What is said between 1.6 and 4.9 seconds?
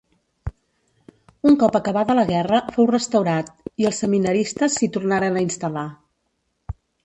cop acabada la Guerra fou restaurat i els seminaristes